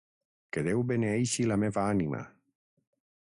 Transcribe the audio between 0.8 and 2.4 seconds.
beneeixi la meva ànima!